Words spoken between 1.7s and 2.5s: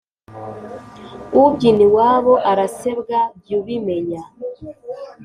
iwabo